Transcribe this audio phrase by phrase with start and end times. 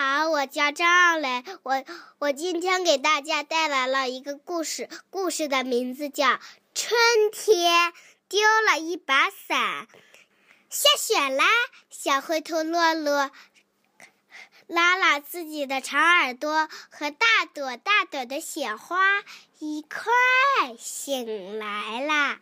[0.00, 1.84] 好，我叫张奥磊，我
[2.20, 6.26] 我今天给大家带来了一个故事，故事的名字叫
[6.72, 6.96] 《春
[7.32, 7.92] 天
[8.28, 9.58] 丢了一把伞》。
[10.70, 11.44] 下雪啦，
[11.90, 13.32] 小灰兔洛洛
[14.68, 19.00] 拉拉自己的长耳朵和大朵大朵的雪花
[19.58, 22.38] 一块醒来啦。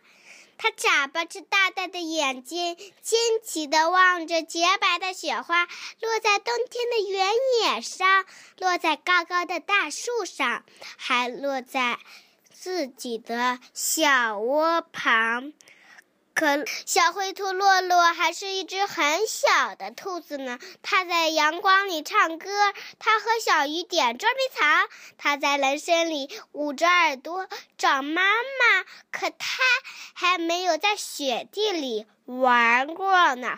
[0.57, 7.31] 它眨巴着大大的眼睛，惊奇地望着洁白的雪花落在冬天的原
[7.61, 8.25] 野上，
[8.57, 10.65] 落在高高的大树上，
[10.97, 11.99] 还落在
[12.51, 15.53] 自己的小窝旁。
[16.37, 20.59] 可小灰兔洛洛还是一只很小的兔子呢。
[20.83, 22.47] 它在阳光里唱歌，
[22.99, 24.87] 它和小雨点捉迷藏，
[25.17, 28.85] 它在人生里捂着耳朵找妈妈。
[29.09, 29.63] 可它
[30.13, 33.57] 还没有在雪地里玩过呢。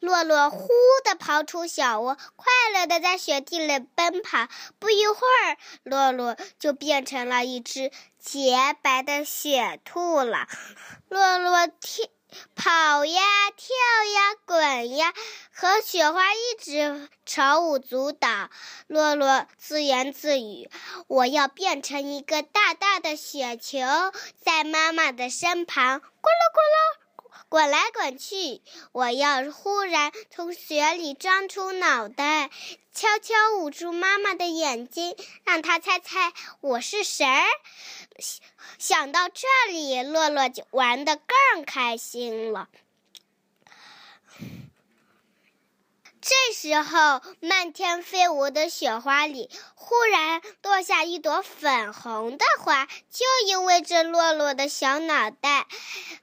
[0.00, 0.68] 洛洛呼
[1.04, 4.48] 地跑出小窝，快乐地在雪地里奔跑。
[4.78, 10.46] 不一会儿，洛洛就变成了一只洁白的雪兔了。
[11.08, 12.06] 洛洛跳、
[12.54, 13.22] 跑呀，
[13.56, 13.68] 跳
[14.14, 15.12] 呀，滚呀，
[15.52, 18.50] 和雪花一直手舞足蹈。
[18.88, 20.68] 洛洛自言自语
[21.06, 23.78] ：“我要变成一个大大的雪球，
[24.40, 27.03] 在妈妈的身旁，咕噜咕噜。”
[27.54, 32.50] 滚来滚去，我要忽然从雪里钻出脑袋，
[32.92, 37.24] 悄悄捂住妈妈的眼睛，让她猜猜我是谁。
[38.76, 42.68] 想到这里，乐乐就玩得更开心了。
[46.26, 55.66] 这时候，漫天飞舞的雪花里，忽然落下一朵粉红的花，就依偎着洛洛的小脑袋。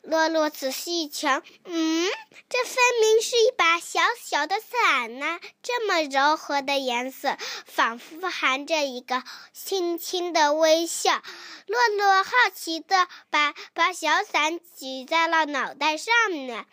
[0.02, 2.10] 洛洛仔细一瞧，嗯，
[2.50, 5.40] 这分明是一把小小的伞呢！
[5.62, 11.22] 这么柔和的颜色，仿佛含着一个轻轻的微笑。
[11.68, 16.66] 洛洛好奇的把把小伞举在了脑袋上面。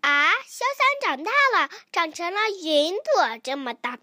[0.00, 3.98] 啊，小伞长大了，长成了云朵这么大。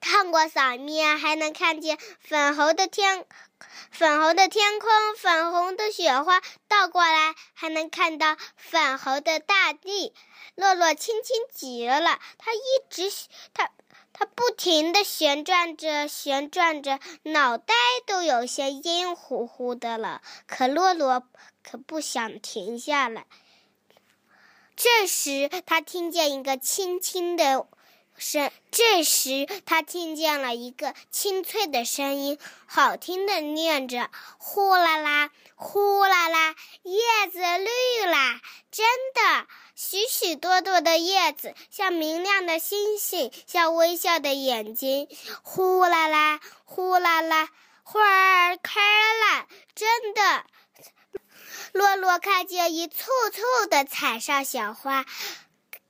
[0.00, 3.26] 看过伞面，还能看见粉红的天，
[3.90, 6.40] 粉红的天空，粉红的雪花。
[6.68, 10.14] 倒过来，还能看到粉红的大地。
[10.54, 12.60] 洛洛轻轻极了，它一
[12.90, 13.10] 直，
[13.52, 13.70] 它，
[14.12, 17.74] 它不停地旋转着，旋转着，脑袋
[18.06, 20.22] 都有些晕乎乎的了。
[20.46, 21.24] 可洛洛
[21.64, 23.26] 可不想停下来。
[24.78, 27.66] 这时，他听见一个轻轻的
[28.16, 28.48] 声。
[28.70, 38.40] 这时，他听见了一个清脆的声音，好听的念着：“呼啦啦，呼啦啦，叶子绿啦！”
[38.70, 45.08] 真的，许许多多的叶子像明亮的星星，像微笑的眼睛。
[45.42, 47.48] 呼啦啦，呼啦啦，
[47.82, 49.48] 花儿开了！
[49.74, 50.44] 真的。
[51.72, 52.94] 洛洛看见一簇
[53.32, 55.04] 簇的彩上小花，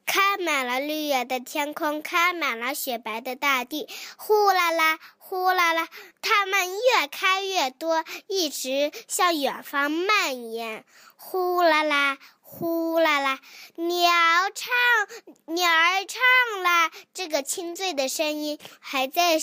[0.07, 3.89] 开满了绿野的天空，开满了雪白的大地。
[4.17, 5.89] 呼啦啦，呼啦啦，
[6.23, 10.85] 它们越开越多，一直向远方蔓延。
[11.17, 13.39] 呼啦啦，呼啦啦，
[13.77, 14.11] 鸟
[14.55, 16.91] 唱，鸟儿唱啦。
[17.13, 19.39] 这个清脆的声音还在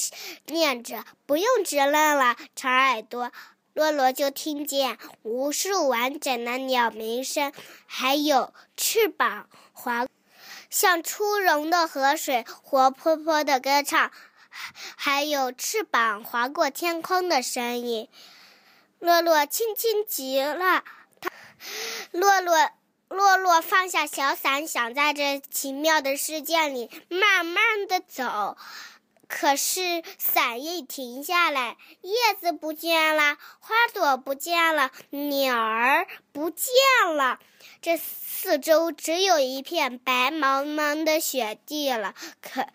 [0.48, 3.32] 念着：“不用直愣了，长耳朵。”
[3.76, 7.52] 洛洛就听见无数完整的鸟鸣声，
[7.86, 10.08] 还有翅膀划，
[10.70, 14.14] 像出笼的河水活泼泼的歌唱，
[14.96, 18.08] 还有翅膀划过天空的声音。
[19.00, 20.86] 洛洛轻轻极了，
[21.20, 21.30] 他，
[22.12, 22.70] 洛洛，
[23.10, 28.56] 洛洛放下小伞，想在这奇妙的世界里慢慢的走。
[29.28, 36.72] 可是伞一停下来，叶子不见了，花朵不见了，鸟儿不见
[37.16, 37.40] 了，
[37.82, 42.14] 这四周只有一片白茫茫的雪地了。
[42.42, 42.68] 可，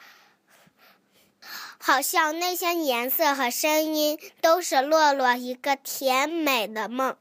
[1.78, 7.16] 好像那些颜色和声音都是洛洛一个甜美的梦。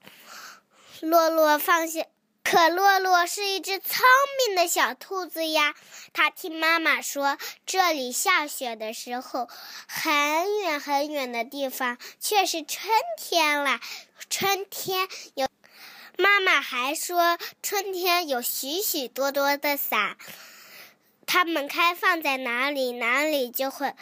[1.01, 2.05] 洛洛放下。
[2.49, 4.03] 可洛洛是一只聪
[4.47, 5.75] 明的小兔子呀，
[6.13, 7.37] 它听妈妈说，
[7.67, 9.47] 这里下雪的时候，
[9.87, 13.79] 很远很远的地方却是春天了。
[14.31, 15.47] 春天有，
[16.17, 20.17] 妈妈还说，春天有许许多多的伞，
[21.27, 23.93] 它们开放在哪里，哪里就会。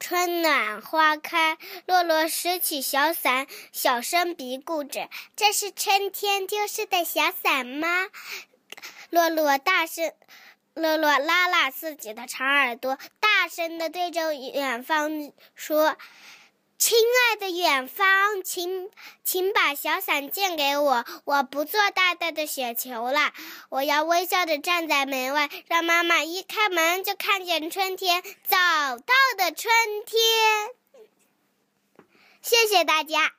[0.00, 1.56] 春暖花开，
[1.86, 8.08] 洛洛拾起小伞，小声嘀咕着：“这是春天丢失的小伞吗？”
[9.08, 10.12] 洛洛大声，
[10.74, 15.96] 洛洛拉拉自己的长耳朵，大声的对着远方说
[16.76, 18.90] ：“亲爱的远方，请
[19.24, 23.32] 请把小伞借给我，我不做大大的雪球了。
[23.70, 28.56] 我要微笑的站在门外，让妈妈一开门就看见春天，早
[28.98, 29.72] 到的春
[30.04, 30.20] 天。”
[32.42, 33.32] 谢谢大家。